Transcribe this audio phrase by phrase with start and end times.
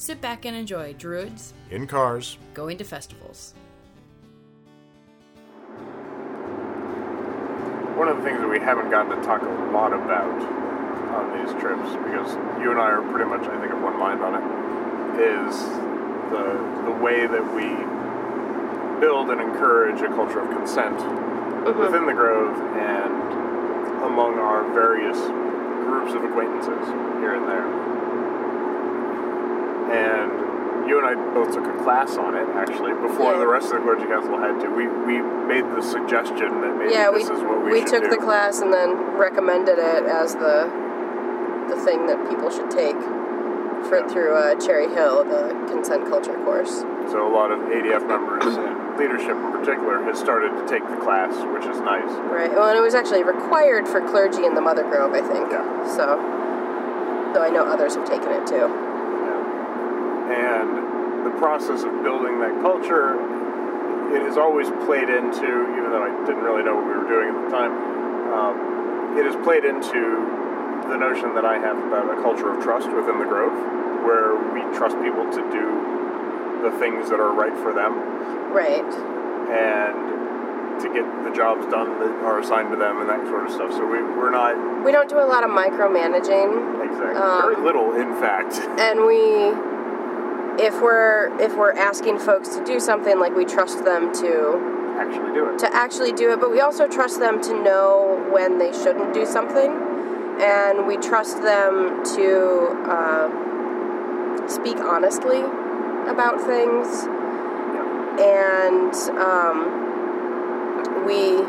[0.00, 3.54] sit back and enjoy Druids In cars, going to festivals.
[7.94, 10.40] One of the things that we haven't gotten to talk a lot about
[11.12, 14.22] on these trips, because you and I are pretty much, I think, of one mind
[14.22, 14.44] on it,
[15.20, 15.54] is
[16.32, 17.68] the the way that we
[19.04, 21.78] build and encourage a culture of consent mm-hmm.
[21.78, 23.12] within the Grove and
[24.04, 25.18] among our various
[25.84, 26.88] groups of acquaintances
[27.20, 27.99] here and there.
[29.90, 33.38] And you and I both took a class on it, actually, before Yeah.
[33.38, 34.68] the rest of the clergy council had to.
[34.70, 38.04] We we made the suggestion that maybe yeah, we, this is what we, we took
[38.04, 38.10] do.
[38.10, 40.70] the class and then recommended it as the
[41.68, 42.96] the thing that people should take
[43.86, 44.08] for Yeah.
[44.08, 46.80] through uh, Cherry Hill, the consent culture course.
[47.10, 50.96] So a lot of ADF members and leadership in particular has started to take the
[50.96, 52.10] class, which is nice.
[52.30, 52.50] Right.
[52.52, 55.50] Well, and it was actually required for clergy in the Mother Grove, I think.
[55.50, 55.64] Yeah.
[55.96, 56.04] So,
[57.32, 58.66] though I know others have taken it too.
[60.30, 63.14] And the process of building that culture,
[64.14, 67.28] it has always played into, even though I didn't really know what we were doing
[67.34, 67.72] at the time,
[68.32, 70.22] um, it has played into
[70.88, 73.52] the notion that I have about a culture of trust within the Grove,
[74.06, 75.66] where we trust people to do
[76.62, 77.94] the things that are right for them
[78.52, 78.84] Right.
[79.50, 83.52] and to get the jobs done that are assigned to them and that sort of
[83.52, 83.72] stuff.
[83.72, 87.94] So we, we're not We don't do a lot of micromanaging, exactly Um, very little,
[87.94, 88.54] in fact.
[88.80, 89.52] and we,
[90.60, 95.32] if we're if we're asking folks to do something, like we trust them to Actually,
[95.32, 95.58] do it.
[95.58, 99.24] to actually do it, but we also trust them to know when they shouldn't do
[99.24, 99.70] something,
[100.40, 105.40] and we trust them to uh, speak honestly
[106.06, 107.06] about things,
[108.20, 109.56] and um,
[111.06, 111.40] we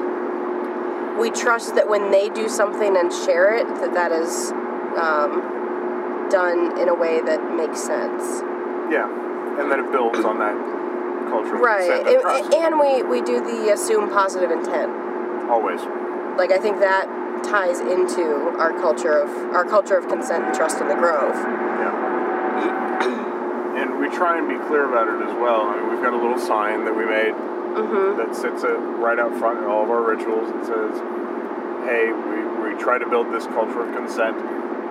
[1.19, 4.51] we trust that when they do something and share it, that that is
[4.95, 8.41] um, done in a way that makes sense.
[8.91, 9.07] Yeah,
[9.59, 10.56] and then it builds on that
[11.31, 11.90] culture Right,
[12.53, 14.91] and we we do the assume positive intent.
[15.50, 15.81] Always.
[16.38, 17.07] like I think that
[17.44, 21.34] ties into our culture of our culture of consent and trust in the Grove.
[21.35, 23.81] Yeah.
[23.81, 25.62] and we try and be clear about it as well.
[25.68, 27.34] I mean, we've got a little sign that we made
[27.72, 28.18] Mm-hmm.
[28.19, 28.63] that sits
[29.00, 30.50] right out front in all of our rituals.
[30.52, 31.00] and says,
[31.88, 32.44] "Hey, we,
[32.75, 34.35] we try to build this culture of consent.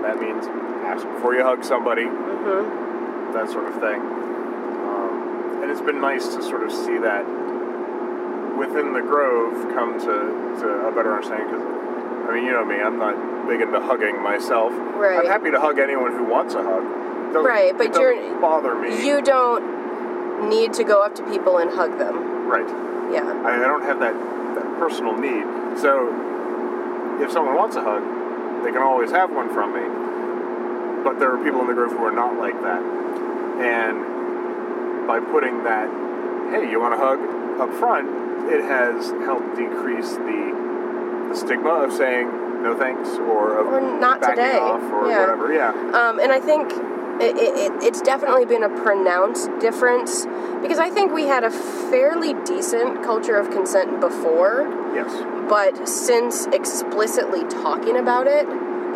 [0.00, 0.46] That means
[0.88, 2.89] ask before you hug somebody, Mm-hmm.
[3.34, 7.24] That sort of thing." Um, and it's been nice to sort of see that
[8.58, 11.48] within the grove come to, to a better understanding.
[11.48, 14.72] Because I mean, you know me, I'm not big into hugging myself.
[14.96, 15.20] Right.
[15.20, 16.84] I'm happy to hug anyone who wants a hug.
[17.34, 19.06] Right, but you're- bother me.
[19.06, 22.46] You don't need to go up to people and hug them.
[22.48, 22.68] right.
[23.12, 23.26] Yeah.
[23.44, 24.14] I, I don't have that,
[24.54, 25.42] that personal need.
[25.78, 26.08] So
[27.20, 28.02] if someone wants a hug,
[28.64, 31.02] they can always have one from me.
[31.02, 32.82] But there are people in the grove who are not like that.
[33.60, 35.88] And by putting that,
[36.50, 37.18] hey, you want a hug
[37.60, 38.08] up front,
[38.52, 44.20] it has helped decrease the, the stigma of saying no thanks or of Or not
[44.20, 44.58] backing today.
[44.58, 45.20] off or Yeah.
[45.20, 45.52] whatever.
[45.52, 45.70] Yeah.
[45.70, 46.72] Um, and I think
[47.22, 50.26] it, it, it- it's definitely been a pronounced difference
[50.62, 55.12] because I think we had a fairly decent culture of consent before, Yes.
[55.48, 58.46] but since explicitly talking about it,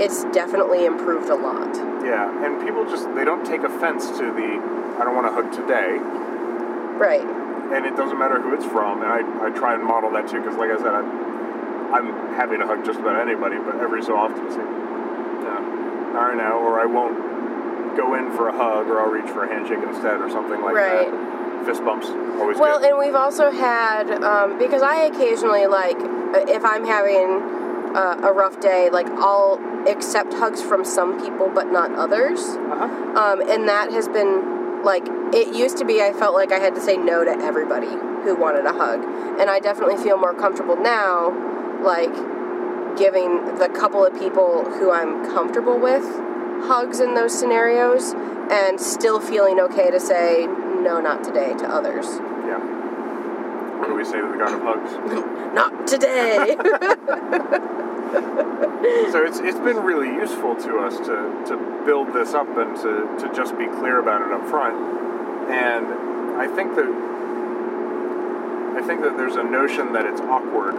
[0.01, 1.75] it's definitely improved a lot.
[2.05, 2.29] Yeah.
[2.45, 4.61] And people just, they don't take offense to the,
[5.01, 5.99] I don't want to hug today.
[6.95, 7.25] Right.
[7.75, 9.03] and it doesn't matter who it's from.
[9.03, 11.09] And I, I try and model that too, because like I said, I'm,
[11.95, 12.07] I'm
[12.37, 16.59] happy to hug just about anybody, but every so often say, yeah, all right now,
[16.59, 20.21] or I won't go in for a hug, or I'll reach for a handshake instead,
[20.21, 21.11] or something like Right.
[21.11, 21.67] that.
[21.67, 22.09] Fist bumps,
[22.39, 22.91] always Well, good.
[22.91, 25.97] and we've also had um, because I occasionally like
[26.49, 27.41] if I'm having
[27.95, 32.85] uh, a rough day, like I'll accept hugs from some people but not others, uh-huh.
[33.19, 36.03] um, and that has been like it used to be.
[36.03, 37.89] I felt like I had to say no to everybody
[38.25, 39.05] who wanted a hug.
[39.39, 41.31] And I definitely feel more comfortable now,
[41.83, 42.15] like
[42.97, 46.05] giving the couple of people who I'm comfortable with
[46.67, 48.15] hugs in those scenarios
[48.51, 52.07] and still feeling okay to say no, not today to others.
[52.47, 52.59] Yeah.
[53.79, 54.93] What do we say to the god of hugs?
[55.55, 56.57] Not today.
[59.13, 63.27] So it's it's been really useful to us to, to build this up and to,
[63.27, 64.77] to just be clear about it up front.
[65.51, 65.87] And
[66.41, 66.89] I think that
[68.77, 70.75] I think that there's a notion that it's awkward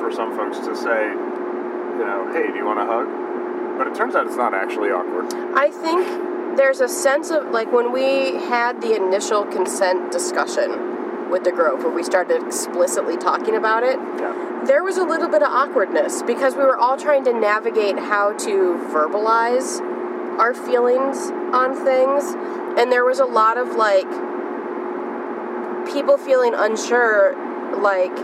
[0.00, 3.78] for some folks to say, you know, hey, do you want a hug?
[3.78, 5.32] But it turns out it's not actually awkward.
[5.54, 11.44] I think there's a sense of like when we had the initial consent discussion with
[11.44, 14.25] the Grove, where we started explicitly talking about it, Yeah.
[14.66, 18.32] There was a little bit of awkwardness because we were all trying to navigate how
[18.38, 19.80] to verbalize
[20.38, 22.34] our feelings on things.
[22.78, 24.08] And there was a lot of like
[25.92, 27.34] people feeling unsure,
[27.80, 28.14] like,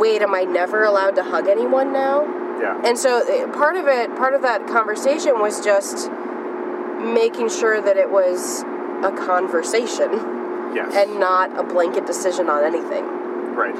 [0.00, 2.24] wait, am I never allowed to hug anyone now?
[2.60, 2.80] Yeah.
[2.84, 6.10] And so eh, part of it, part of that conversation was just
[7.00, 8.62] making sure that it was
[9.02, 10.12] a conversation
[10.74, 10.94] yes.
[10.94, 13.04] and not a blanket decision on anything.
[13.54, 13.74] Right.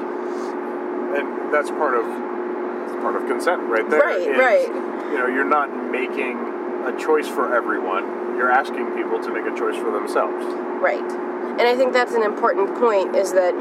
[1.15, 3.99] And that's part of that's part of consent right there.
[3.99, 4.67] Right, is, right.
[5.11, 6.37] You know, you're not making
[6.85, 8.37] a choice for everyone.
[8.37, 10.45] You're asking people to make a choice for themselves.
[10.81, 11.03] Right.
[11.51, 13.53] And I think that's an important point is that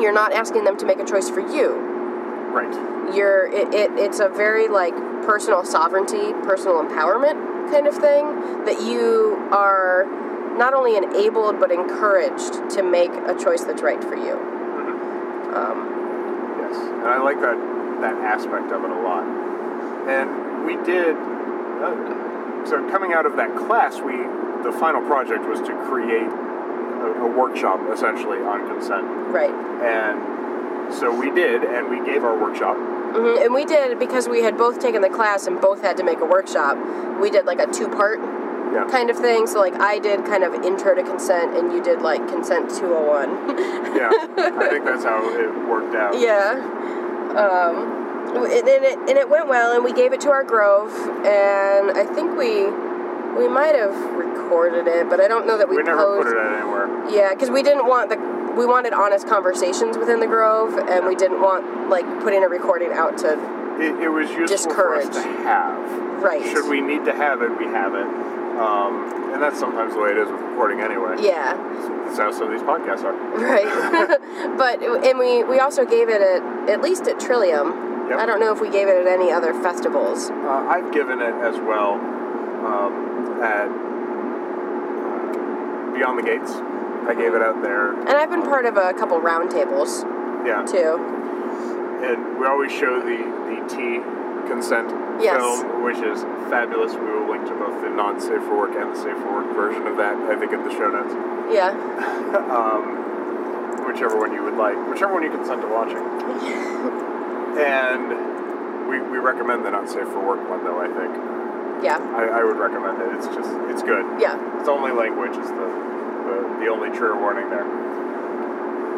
[0.00, 1.74] you're not asking them to make a choice for you.
[2.54, 3.14] Right.
[3.14, 4.94] You're it, it it's a very like
[5.24, 10.06] personal sovereignty, personal empowerment kind of thing that you are
[10.56, 14.55] not only enabled but encouraged to make a choice that's right for you.
[17.06, 17.54] And I like that
[18.02, 19.22] that aspect of it a lot.
[20.10, 24.16] And we did uh, so coming out of that class, we
[24.66, 29.06] the final project was to create a, a workshop essentially on consent.
[29.30, 29.54] right.
[29.86, 32.76] And so we did, and we gave our workshop.
[32.76, 36.04] hmm And we did because we had both taken the class and both had to
[36.04, 36.76] make a workshop.
[37.20, 38.18] We did like a two part
[38.76, 38.90] Yeah.
[38.90, 39.46] kind of thing.
[39.46, 43.56] So like I did kind of intro to consent, and you did like consent 201.
[43.96, 44.10] Yeah.
[44.36, 46.18] I think that's how it worked out.
[46.20, 46.60] yeah.
[47.36, 50.92] Um, and, and it and it went well, and we gave it to our grove,
[51.24, 52.66] and I think we
[53.40, 56.28] we might have recorded it, but I don't know that we, We never posed.
[56.28, 56.88] put it anywhere.
[57.10, 58.16] Yeah, because we didn't want the
[58.56, 62.92] we wanted honest conversations within the grove, and we didn't want like putting a recording
[62.92, 63.32] out to
[63.80, 66.22] It, it was useful for us to have.
[66.22, 66.42] Right.
[66.42, 68.06] Should we need to have it, we have it.
[68.56, 71.16] Um, and that's sometimes the way it is with recording anyway.
[71.20, 71.56] yeah.
[72.06, 73.12] That's how some of these podcasts are.
[73.36, 73.66] Right.
[74.58, 78.08] but and we we also gave it at at least at Trillium.
[78.08, 78.18] Yep.
[78.18, 80.30] I don't know if we gave it at any other festivals.
[80.30, 81.94] Uh, I've given it as well
[82.64, 86.52] um, at uh, Beyond the Gates.
[87.08, 87.92] I gave it out there.
[87.92, 90.04] And I've been part of a couple roundtables
[90.46, 90.64] Yeah.
[90.64, 90.98] too.
[92.02, 94.00] And we always show the, the Tea
[94.46, 94.90] consent
[95.20, 95.36] Yes.
[95.36, 96.22] film, which is
[96.52, 96.92] fabulous.
[96.94, 99.48] We will link to both the non safe for work and the safe for work
[99.56, 101.14] version of that, I think, in the show notes.
[101.52, 101.72] Yeah.
[102.52, 106.04] um, whichever one you would like, whichever one you consent to watching.
[107.56, 110.80] and we, we recommend the not safe for work one, though.
[110.80, 111.16] I think
[111.82, 111.96] Yeah.
[111.96, 113.16] I, I would recommend it.
[113.16, 114.04] It's just it's good.
[114.20, 114.36] Yeah.
[114.60, 115.68] It's only language is the,
[116.28, 117.64] the the only trigger warning there.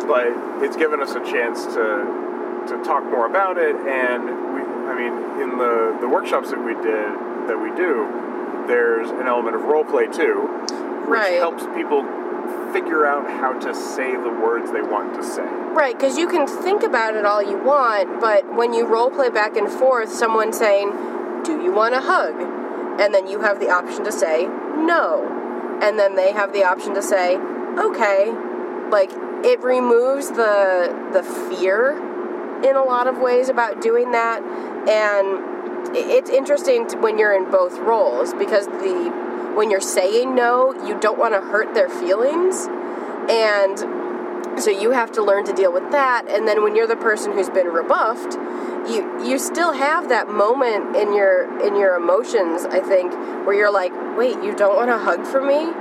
[0.07, 0.33] But
[0.65, 2.27] it's given us a chance to
[2.69, 4.58] to talk more about it, and we
[4.89, 7.13] I mean in the the workshops that we did
[7.49, 8.09] that we do,
[8.67, 10.49] there's an element of role play too,
[11.07, 11.39] which Right.
[11.39, 12.05] helps people
[12.73, 15.45] figure out how to say the words they want to say.
[15.73, 19.31] Right, because you can think about it all you want, but when you role play
[19.31, 20.91] back and forth, someone saying,
[21.45, 22.35] Do you want a hug?
[23.01, 25.25] And then you have the option to say, No.
[25.83, 27.37] And then they have the option to say,
[27.79, 28.33] Okay.
[28.91, 29.13] Like,
[29.45, 31.93] it removes the, the fear
[32.65, 34.43] in a lot of ways about doing that.
[34.87, 40.73] And it's interesting to, when you're in both roles because the when you're saying no,
[40.87, 42.69] you don't want to hurt their feelings.
[43.29, 43.77] And
[44.63, 46.27] so you have to learn to deal with that.
[46.29, 48.35] And then when you're the person who's been rebuffed,
[48.89, 53.13] you you still have that moment in your in your emotions, I think,
[53.47, 55.73] where you're like, wait, you don't want a hug from me?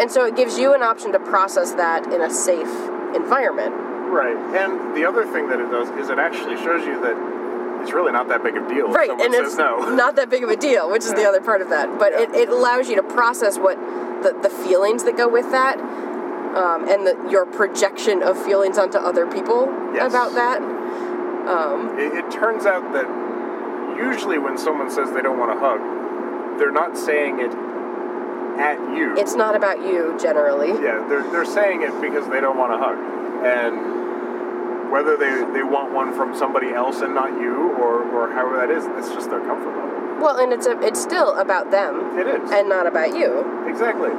[0.00, 3.74] And so it gives you an option to process that in a safe environment.
[4.10, 4.36] Right.
[4.36, 7.16] And the other thing that it does is it actually shows you that
[7.84, 8.88] it's really not that big of a deal.
[8.88, 9.94] Right, and it's no.
[9.94, 11.98] not that big of a deal, which is the other part of that.
[11.98, 13.76] But it, it allows you to process what
[14.22, 18.96] the, the feelings that go with that, um, and the, your projection of feelings onto
[18.98, 20.10] other people Yes.
[20.10, 20.62] about that.
[20.62, 23.04] Um, It, it turns out that
[23.98, 27.52] usually when someone says they don't want a hug, they're not saying it
[28.58, 29.14] at you.
[29.18, 30.68] it's not about you generally.
[30.82, 32.96] yeah, they're, they're saying it because they don't want a hug.
[33.44, 34.03] And
[34.94, 38.70] Whether they, they want one from somebody else and not you, or, or however that
[38.70, 40.22] is, it's just their comfort level.
[40.22, 42.48] Well, and it's a, it's still about them It is.
[42.52, 43.42] and not about you.
[43.66, 44.10] exactly.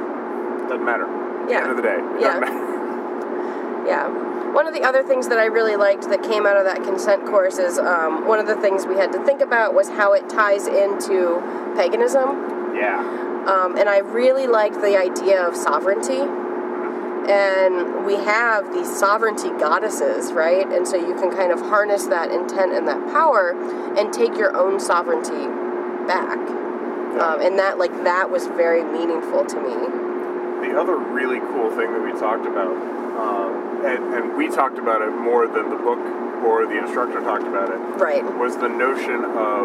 [0.68, 1.08] Doesn't matter.
[1.48, 1.62] Yeah.
[1.62, 1.96] end of the day.
[1.96, 2.40] it Yeah.
[2.40, 3.86] Doesn't matter.
[3.86, 4.52] Yeah.
[4.52, 7.24] One of the other things that I really liked that came out of that consent
[7.24, 10.28] course is um, one of the things we had to think about was how it
[10.28, 11.40] ties into
[11.76, 12.74] paganism.
[12.74, 12.98] Yeah.
[13.46, 16.20] Um, and I really liked the idea of sovereignty.
[17.28, 20.66] And we have these sovereignty goddesses, right?
[20.66, 23.50] And so you can kind of harness that intent and that power
[23.98, 25.46] and take your own sovereignty
[26.06, 26.38] back.
[27.18, 30.68] Um, and that, like, that was very meaningful to me.
[30.68, 35.00] The other really cool thing that we talked about, um, and, and we talked about
[35.02, 35.98] it more than the book
[36.44, 38.22] or the instructor talked about it, Right.
[38.36, 39.64] was the notion of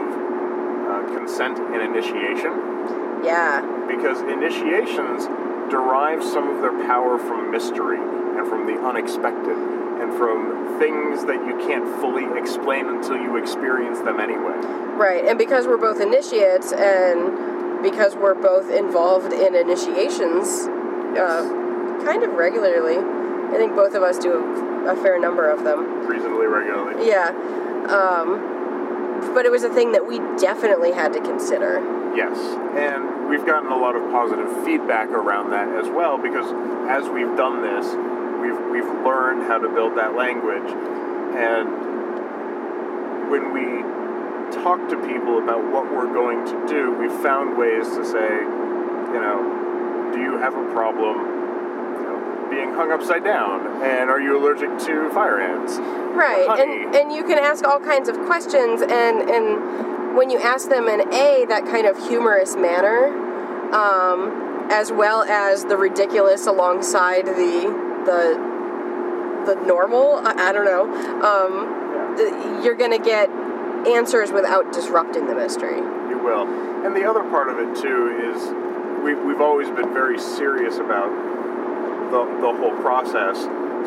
[0.88, 2.52] uh, consent and initiation.
[3.24, 3.62] Yeah.
[3.88, 5.28] Because initiations
[5.70, 9.58] derive some of their power from mystery and from the unexpected
[10.02, 14.56] and from things that you can't fully explain until you experience them anyway.
[14.98, 20.68] Right, and because we're both initiates and because we're both involved in initiations
[21.18, 25.64] uh, kind of regularly, I think both of us do a, a fair number of
[25.64, 26.08] them.
[26.08, 27.08] Reasonably regularly.
[27.08, 27.30] Yeah.
[27.90, 28.62] Um,
[29.34, 31.80] but it was a thing that we definitely had to consider.
[32.16, 32.38] Yes,
[32.76, 36.52] and we've gotten a lot of positive feedback around that as well because
[36.92, 37.88] as we've done this,
[38.44, 41.70] we've we've learned how to build that language, and
[43.32, 43.82] when we
[44.52, 48.44] talk to people about what we're going to do, we've found ways to say,
[49.16, 51.40] you know, do you have a problem?
[52.50, 55.78] Being hung upside down, and are you allergic to fire ants?
[55.78, 60.68] Right, and and you can ask all kinds of questions, and and when you ask
[60.68, 63.21] them in a that kind of humorous manner,
[63.74, 68.52] um, as well as the ridiculous alongside the the
[69.46, 70.84] the normal, I, I don't know,
[71.24, 73.30] um, th- you're gonna get
[73.88, 75.78] answers without disrupting the mystery.
[75.78, 76.48] You will.
[76.86, 78.38] And the other part of it too is
[79.04, 81.10] we've, we've always been very serious about
[82.12, 83.38] the, the whole process.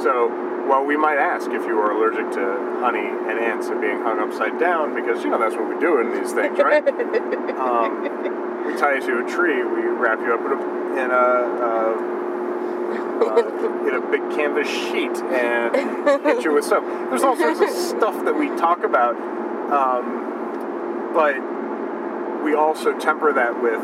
[0.03, 0.29] So
[0.67, 4.19] while we might ask if you are allergic to honey and ants and being hung
[4.19, 6.87] upside down, because you know that's what we do in these things, right?
[7.59, 8.34] um,
[8.65, 12.15] we tie you to a tree, we wrap you up in a, in a uh,
[13.15, 16.85] uh, in a big canvas sheet and hit you with soap.
[17.11, 19.17] There's all sorts of stuff that we talk about,
[19.73, 21.35] um, but
[22.45, 23.81] we also temper that with,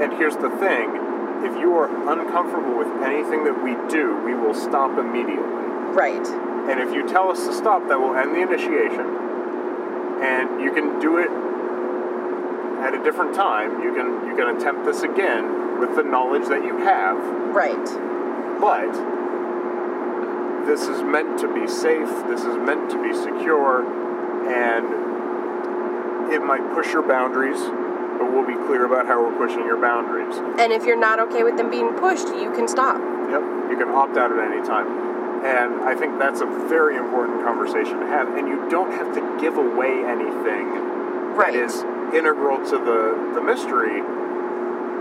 [0.00, 1.12] and here's the thing
[1.44, 5.42] if you are uncomfortable with anything that we do, we will stop immediately.
[5.90, 6.24] Right.
[6.70, 9.06] And if you tell us to stop, that will end the initiation.
[10.22, 11.28] And you can do it
[12.82, 13.82] at a different time.
[13.82, 17.16] You can you can attempt this again with the knowledge that you have.
[17.54, 17.86] Right.
[18.60, 18.92] But
[20.66, 22.08] this is meant to be safe.
[22.28, 23.82] This is meant to be secure,
[24.50, 27.58] and it might push your boundaries.
[28.18, 30.36] But we'll be clear about how we're pushing your boundaries.
[30.60, 33.00] And if you're not okay with them being pushed, you can stop.
[33.30, 34.86] Yep, you can opt out at any time.
[35.42, 38.28] And I think that's a very important conversation to have.
[38.36, 40.70] And you don't have to give away anything
[41.34, 41.52] Right.
[41.52, 41.82] that is
[42.14, 44.00] integral to the, the mystery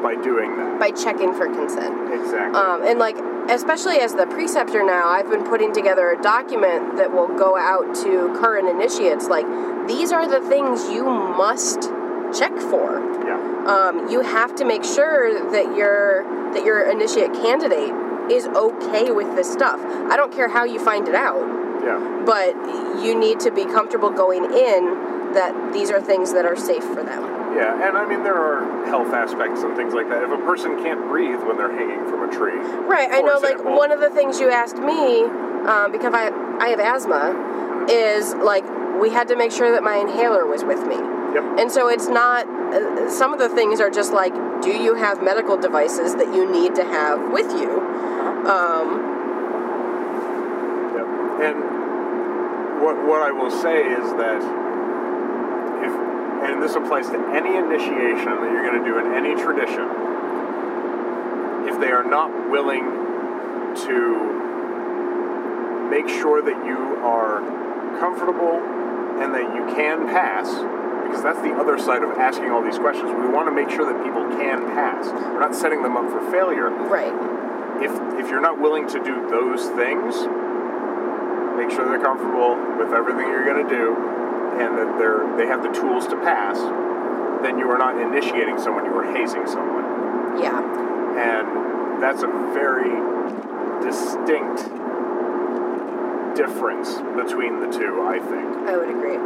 [0.02, 0.80] by doing that.
[0.80, 2.12] By checking for consent.
[2.12, 2.60] Exactly.
[2.60, 3.18] Um, and like,
[3.50, 7.94] especially as the preceptor now, I've been putting together a document that will go out
[8.04, 9.28] to current initiates.
[9.28, 9.46] Like,
[9.88, 11.84] these are the things you must
[12.38, 13.00] check for.
[13.26, 13.38] yeah.
[13.68, 17.94] Um, you have to make sure that your that your initiate candidate
[18.32, 19.80] is okay with this stuff.
[20.10, 21.42] I don't care how you find it out,
[21.84, 22.24] Yeah.
[22.26, 22.56] but
[23.04, 27.04] you need to be comfortable going in that these are things that are safe for
[27.04, 27.24] them.
[27.56, 27.88] Yeah.
[27.88, 30.24] And I mean, there are health aspects and things like that.
[30.24, 32.58] If a person can't breathe when they're hanging from a tree,
[32.88, 33.10] Right.
[33.12, 33.40] I know.
[33.40, 35.24] Like one of the things you asked me,
[35.68, 38.64] um, because I I have asthma, is like
[39.02, 40.96] we had to make sure that my inhaler was with me.
[40.96, 41.60] Yep.
[41.60, 42.48] And so it's not.
[42.48, 46.50] Uh, some of the things are just like, do you have medical devices that you
[46.50, 47.80] need to have with you?
[48.48, 49.10] Um,
[50.96, 51.08] Yep.
[51.48, 54.42] And what what I will say is that
[55.84, 55.94] if
[56.42, 59.86] and this applies to any initiation that you're going to do in any tradition,
[61.70, 62.82] if they are not willing
[63.86, 64.42] to
[65.90, 67.42] make sure that you are
[68.00, 68.58] comfortable
[69.22, 70.50] and that you can pass,
[71.06, 73.12] because that's the other side of asking all these questions.
[73.12, 75.06] We want to make sure that people can pass.
[75.12, 77.14] We're not setting them up for failure right.
[77.84, 80.16] if if you're not willing to do those things,
[81.54, 83.94] make sure they're comfortable with everything you're going to do,
[84.62, 86.58] and that they're they have the tools to pass.
[87.42, 90.62] Then you are not initiating someone; you are hazing someone, Yeah.
[91.18, 92.94] and that's a very
[93.82, 94.70] distinct
[96.36, 98.50] difference between the two, I think.
[98.70, 99.18] I would agree.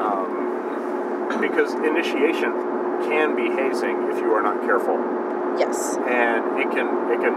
[0.00, 2.52] Um, because initiation
[3.10, 4.96] can be hazing if you are not careful.
[5.58, 5.96] Yes.
[6.06, 7.34] And it can it can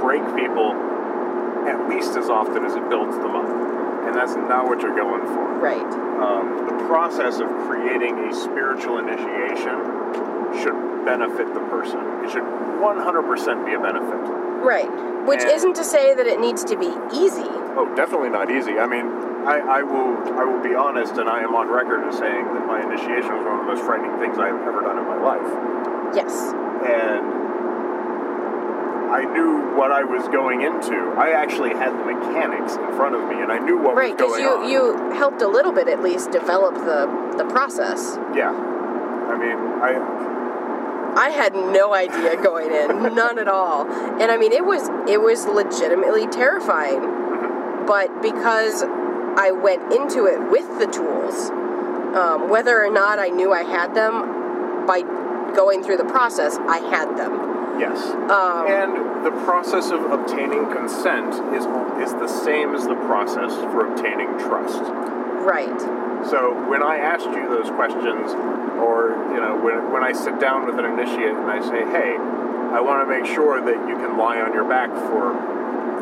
[0.00, 0.72] break people
[1.68, 3.46] at least as often as it builds them up.
[4.06, 5.46] And that's not what you're going for.
[5.58, 5.92] Right.
[6.20, 9.76] Um, the process of creating a spiritual initiation
[10.60, 12.00] should benefit the person.
[12.24, 14.20] It should 100% be a benefit.
[14.64, 14.90] Right.
[15.26, 17.48] Which And- isn't to say that it needs to be easy.
[17.76, 18.78] Oh, definitely not easy.
[18.78, 19.06] I mean,
[19.46, 22.66] I, I will I will be honest, and I am on record as saying that
[22.66, 25.48] my initiation was one of the most frightening things I've ever done in my life.
[26.14, 26.52] Yes.
[26.84, 27.39] And
[29.10, 30.94] I knew what I was going into.
[31.18, 34.20] I actually had the mechanics in front of me, and I knew what Right, was
[34.20, 34.60] going you on.
[34.60, 38.16] Right, because you helped a little bit at least develop the the process.
[38.34, 38.50] Yeah.
[38.52, 40.30] I mean, I
[41.16, 43.86] I had no idea going in, none at all.
[43.90, 47.00] And I mean, it was it was legitimately terrifying.
[47.86, 51.50] But because I went into it with the tools,
[52.14, 55.02] um, whether or not I knew I had them, by
[55.54, 57.49] going through the process, I had them.
[57.80, 57.98] Yes.
[58.30, 61.64] Um, and the process of obtaining consent is
[62.04, 64.80] is the same as the process for obtaining trust.
[65.44, 65.80] right.
[66.28, 68.32] So when I asked you those questions,
[68.76, 72.12] or you know, when, when I sit down with an initiate and I say, "Hey,
[72.76, 75.32] I want to make sure that you can lie on your back for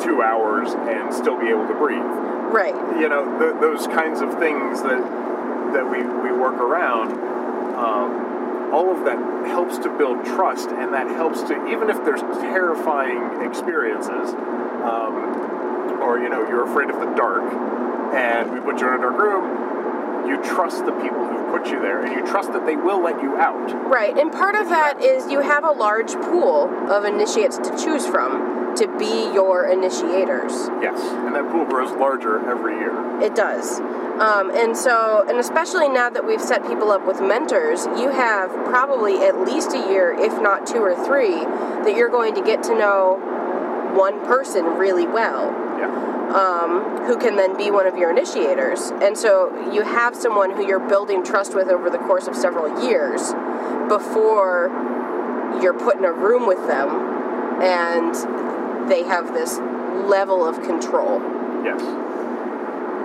[0.03, 2.03] two hours and still be able to breathe,"
[2.51, 2.75] Right.
[2.99, 4.99] you know, th- those kinds of things that
[5.75, 7.13] that we we work around.
[7.79, 8.28] Um,
[8.73, 13.43] all of that helps to build trust, and that helps to even if there's terrifying
[13.43, 14.35] experiences,
[14.85, 17.45] um, or you know, you're afraid of the dark,
[18.15, 19.79] and we put you in a dark room
[20.29, 23.23] you trust the people who put you there and you trust that they will let
[23.23, 23.73] you out.
[23.89, 28.07] Right, and part of that is you have a large pool of initiates to choose
[28.07, 30.53] from to be your initiators.
[30.81, 31.01] Yes.
[31.01, 33.21] And that pool grows larger every year.
[33.21, 33.81] It does.
[34.21, 38.51] Um, and so, and especially now that we've set people up with mentors, you have
[38.67, 41.45] probably at least a year, if not two or three,
[41.85, 43.21] that you're going to get to know
[43.95, 45.55] one person really well.
[45.79, 45.95] Yeah.
[46.35, 48.91] um, who can then be one of your initiators.
[49.01, 52.85] And so you have someone who you're building trust with over the course of several
[52.85, 53.33] years
[53.89, 54.69] before
[55.63, 56.89] you're put in a room with them
[57.63, 59.59] and they have this
[60.09, 61.21] level of control.
[61.65, 61.81] Yes.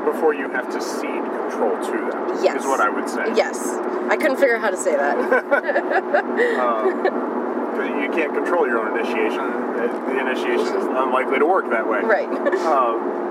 [0.06, 2.44] Before you have to cede control to them.
[2.44, 2.62] Yes.
[2.62, 3.26] Is what I would say.
[3.36, 3.60] Yes.
[4.10, 5.16] I couldn't figure out how to say that.
[5.18, 5.39] Because
[8.04, 9.46] you can't control your own initiation.
[9.78, 12.00] The initiation is unlikely to work that way.
[12.02, 12.30] right.
[12.68, 13.22] Um,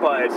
[0.00, 0.28] but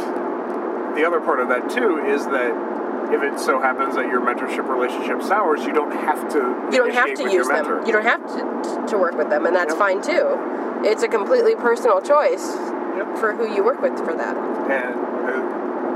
[0.96, 4.68] the other part of that too is that if it so happens that your mentorship
[4.68, 6.40] relationship sours, you don't have to.
[6.72, 7.86] You don't have to use them.
[7.86, 9.80] You don't have to, to work with them, and that's Yep.
[9.80, 10.38] fine too.
[10.84, 12.56] It's a completely personal choice
[12.98, 13.18] Yep.
[13.18, 14.36] for who you work with for that.
[14.36, 14.96] And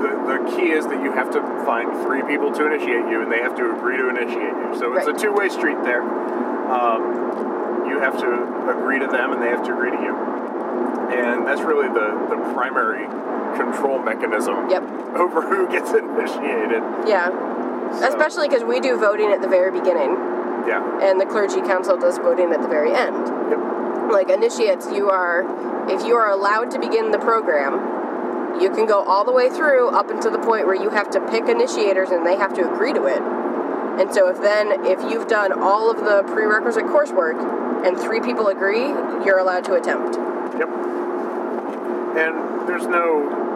[0.03, 3.31] the, the key is that you have to find three people to initiate you, and
[3.31, 4.75] they have to agree to initiate you.
[4.79, 5.15] So it's Right.
[5.15, 6.01] a two way street there.
[6.03, 10.15] Um, you have to agree to them, and they have to agree to you.
[11.09, 13.05] And that's really the, the primary
[13.57, 14.83] control mechanism Yep.
[15.15, 16.83] over who gets initiated.
[17.07, 17.29] Yeah.
[17.97, 20.15] So, Especially because we do voting at the very beginning.
[20.67, 20.83] Yeah.
[21.01, 23.15] and the clergy council does voting at the very end.
[23.49, 23.59] Yep.
[24.11, 25.45] Like initiates, you are,
[25.89, 29.89] if you are allowed to begin the program, you can go all the way through
[29.89, 32.93] up until the point where you have to pick initiators and they have to agree
[32.93, 33.21] to it.
[34.01, 38.47] And so if then, if you've done all of the prerequisite coursework and three people
[38.47, 38.87] agree,
[39.25, 40.15] you're allowed to attempt.
[40.57, 40.69] Yep.
[42.17, 43.47] And there's no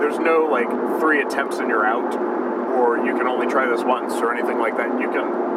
[0.00, 0.68] there's no like
[1.00, 2.14] three attempts and you're out,
[2.78, 5.00] or you can only try this once or anything like that.
[5.00, 5.53] You can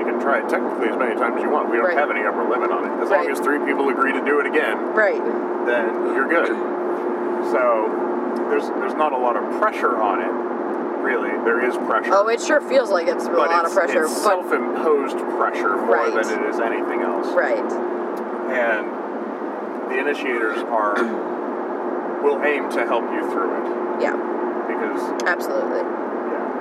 [0.00, 1.68] you can try it technically as many times as you want.
[1.70, 1.96] We don't Right.
[1.96, 2.92] have any upper limit on it.
[3.04, 5.22] As long as three people agree to do it again, Right.
[5.66, 6.48] then you're good.
[7.52, 7.90] So
[8.48, 10.32] there's there's not a lot of pressure on it.
[11.04, 12.12] Really, there is pressure.
[12.12, 15.18] Oh, it sure feels like it's a but lot it's, of pressure, it's but self-imposed
[15.38, 16.12] pressure more Right.
[16.14, 17.56] than it is anything else right.
[18.52, 18.86] and
[19.90, 20.94] the initiators are
[22.22, 24.12] will aim to help you through it Yeah,
[24.68, 25.80] because absolutely.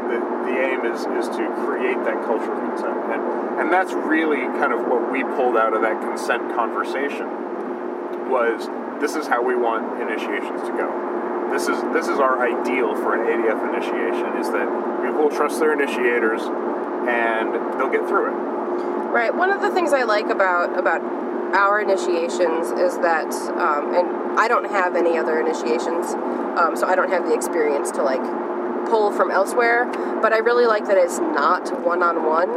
[0.09, 0.17] The,
[0.49, 2.97] the aim is is to create that culture of consent.
[3.13, 3.21] And
[3.61, 7.29] and that's really kind of what we pulled out of that consent conversation
[8.29, 8.67] was
[8.99, 10.89] this is how we want initiations to go.
[11.53, 14.67] This is this is our ideal for an ADF initiation is that
[15.05, 18.37] people will trust their initiators and they'll get through it.
[19.09, 19.33] Right.
[19.33, 21.01] One of the things I like about about
[21.53, 26.13] our initiations is that, um, and I don't have any other initiations,
[26.59, 28.21] um, so I don't have the experience to like
[28.89, 29.85] pull from elsewhere.
[30.21, 32.49] But I really like that it's not one on one.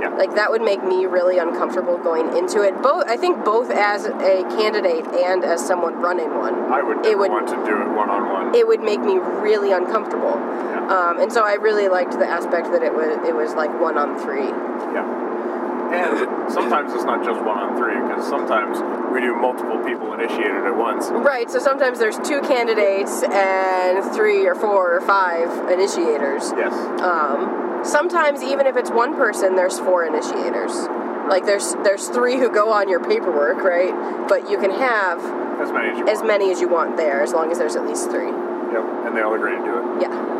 [0.00, 0.08] Yeah.
[0.16, 2.80] Like that would make me really uncomfortable going into it.
[2.80, 6.54] Both, I think, both as a candidate and as someone running one.
[6.72, 8.54] I would It would- want to do it one on one.
[8.54, 10.40] It would make me really uncomfortable.
[10.40, 10.86] Yeah.
[10.88, 13.98] Um, and so I really liked the aspect that it was it was like one
[13.98, 14.48] on three.
[14.48, 15.04] Yeah.
[16.20, 18.78] And sometimes it's not just one on three, because sometimes
[19.12, 21.08] we do multiple people initiated at once.
[21.10, 21.50] Right.
[21.50, 26.52] So sometimes there's two candidates and three or four or five initiators.
[26.56, 26.72] Yes.
[27.00, 30.72] Um, sometimes even if it's one person, there's four initiators.
[31.28, 33.94] Like there's there's three who go on your paperwork, right?
[34.28, 35.18] But you can have
[35.60, 36.26] As many as you as want.
[36.26, 38.26] many as you want there, as long as there's at least three.
[38.26, 38.84] Yep.
[39.06, 40.02] And they all agree to do it.
[40.02, 40.39] Yeah.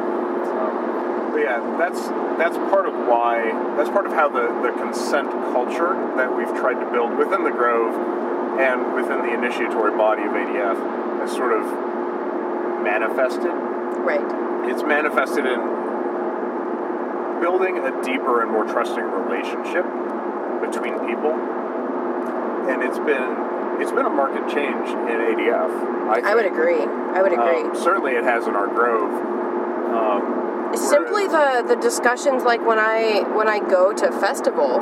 [1.30, 2.00] But yeah, that's
[2.38, 6.82] that's part of why that's part of how the, the consent culture that we've tried
[6.82, 7.94] to build within the Grove
[8.58, 11.64] and within the initiatory body of ADF has sort of
[12.82, 13.54] manifested.
[14.02, 14.26] Right.
[14.68, 15.60] It's manifested in
[17.40, 19.86] building a deeper and more trusting relationship
[20.60, 21.32] between people.
[22.68, 25.72] And it's been it's been a market change in ADF.
[26.10, 26.82] I, I would agree.
[26.82, 27.70] I would agree.
[27.70, 29.10] Um, certainly, it has in our Grove.
[29.94, 34.80] Um, Simply the the discussions like when I when I go to festival,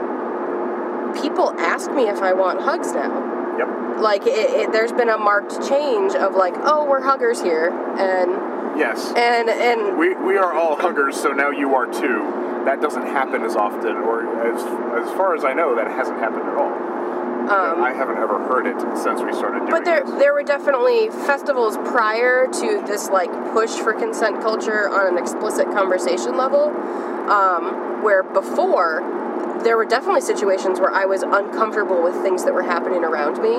[1.22, 3.56] people ask me if I want hugs now.
[3.58, 4.00] Yep.
[4.00, 8.78] Like it, it, there's been a marked change of like, oh, we're huggers here, and
[8.78, 9.12] Yes.
[9.16, 12.62] and and We, we are all huggers, so now you are too.
[12.64, 16.46] That doesn't happen as often, or as as far as I know, that hasn't happened
[16.48, 16.67] at all.
[17.50, 20.14] I haven't ever heard it since we started doing Um, But there, this.
[20.18, 25.70] there were definitely festivals prior to this like push for consent culture on an explicit
[25.72, 26.68] conversation level,
[27.30, 29.02] um, where before
[29.64, 33.56] there were definitely situations where I was uncomfortable with things that were happening around me,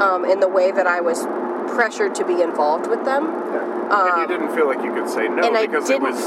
[0.00, 1.26] um, in the way that I was
[1.74, 3.24] pressured to be involved with them.
[3.24, 4.20] Yeah.
[4.22, 6.18] and you didn't feel like you could say no um, because it was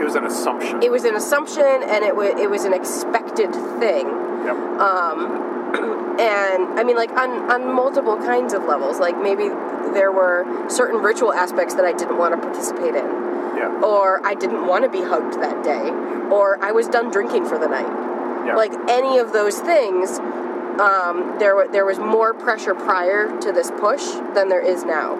[0.00, 0.82] it was an assumption.
[0.82, 4.06] It was an assumption, and it was it was an expected thing.
[4.44, 4.56] yep.
[6.20, 8.98] And I mean, like on on multiple kinds of levels.
[8.98, 9.48] Like maybe
[9.94, 13.04] there were certain ritual aspects that I didn't want to participate in.
[13.56, 13.80] yeah.
[13.84, 15.90] or I didn't want to be hugged that day,
[16.30, 17.88] or I was done drinking for the night.
[18.46, 18.56] yeah.
[18.56, 20.18] Like any of those things,
[20.80, 25.14] um, there wa- there was more pressure prior to this push than there is now.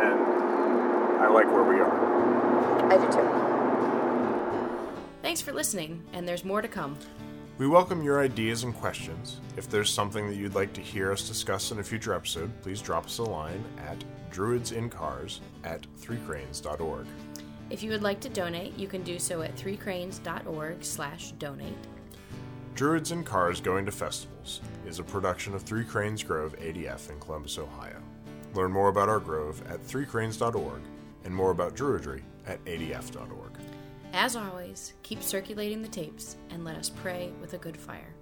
[0.00, 2.92] and I like where we are.
[2.92, 3.28] I do too.
[5.22, 6.96] Thanks for listening, and there's more to come.
[7.58, 9.40] We welcome your ideas and questions.
[9.56, 12.80] If there's something that you'd like to hear us discuss in a future episode, please
[12.80, 17.06] drop us a line at druidsincars at threecranes.org.
[17.70, 21.74] If you would like to donate, you can do so at threecranes.org slash donate.
[22.76, 27.18] Druids in Cars Going to Festivals is a production of Three Cranes Grove ADF in
[27.18, 28.00] Columbus, Ohio.
[28.54, 30.80] Learn more about our grove at threecranes.org
[31.24, 33.57] and more about Druidry at adf.org.
[34.12, 38.14] As always, keep circulating the tapes and let us pray with a good fire.